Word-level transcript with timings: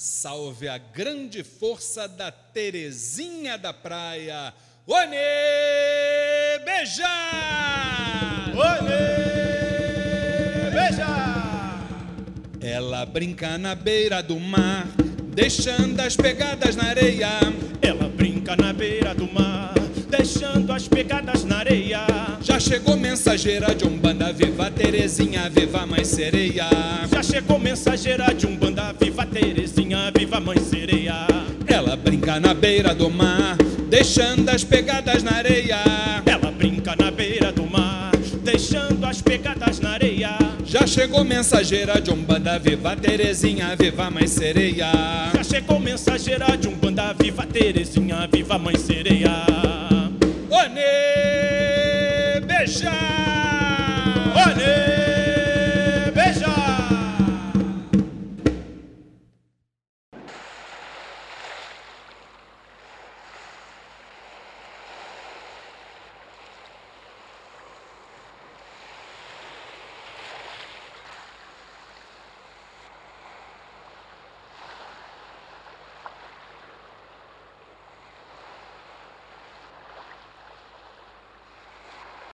salve 0.00 0.68
a 0.68 0.78
grande 0.78 1.42
força 1.42 2.06
da 2.06 2.30
Terezinha 2.30 3.58
da 3.58 3.72
Praia. 3.72 4.54
Onê, 4.86 6.60
beijar! 6.64 8.52
Onê, 8.54 9.10
beijar! 10.70 11.84
Ela 12.60 13.04
brinca 13.04 13.58
na 13.58 13.74
beira 13.74 14.22
do 14.22 14.38
mar, 14.38 14.86
deixando 15.34 15.98
as 15.98 16.14
pegadas 16.16 16.76
na 16.76 16.84
areia. 16.84 17.40
Ela 17.82 18.08
brinca 18.08 18.54
na 18.54 18.72
beira 18.72 19.12
do 19.16 19.26
mar, 19.26 19.74
deixando 20.08 20.72
as 20.72 20.86
pegadas 20.86 21.42
na 21.42 21.58
areia. 21.58 22.06
Já 22.40 22.60
chegou 22.60 22.96
mensageira 22.96 23.74
de 23.74 23.84
Umbanda, 23.84 24.32
viva 24.32 24.70
Terezinha, 24.70 25.50
viva 25.50 25.84
Mãe 25.84 26.04
Sereia. 26.04 26.68
Já 27.10 27.22
chegou 27.22 27.58
mensageira 27.58 28.32
de 28.32 28.46
Umbanda, 28.46 28.92
viva 28.92 29.26
Terezinha, 29.26 29.67
viva 30.16 30.40
Mãe 30.40 30.58
Sereia. 30.58 31.26
Ela 31.66 31.96
brinca 31.96 32.40
na 32.40 32.54
beira 32.54 32.94
do 32.94 33.10
mar, 33.10 33.56
deixando 33.88 34.48
as 34.48 34.64
pegadas 34.64 35.22
na 35.22 35.32
areia. 35.32 35.78
Ela 36.24 36.50
brinca 36.50 36.94
na 36.96 37.10
beira 37.10 37.52
do 37.52 37.66
mar, 37.66 38.12
deixando 38.42 39.04
as 39.04 39.20
pegadas 39.20 39.80
na 39.80 39.90
areia. 39.90 40.36
Já 40.64 40.86
chegou 40.86 41.24
mensageira 41.24 42.00
de 42.00 42.10
Umbanda, 42.10 42.58
viva 42.58 42.96
Terezinha, 42.96 43.74
viva 43.76 44.10
Mãe 44.10 44.26
Sereia. 44.26 44.92
Já 45.34 45.44
chegou 45.44 45.78
mensageira 45.78 46.56
de 46.56 46.68
Umbanda, 46.68 47.14
viva 47.14 47.46
Terezinha, 47.46 48.28
viva 48.32 48.58
Mãe 48.58 48.76
Sereia. 48.76 49.46
Onê, 50.50 52.40
beijar! 52.46 53.17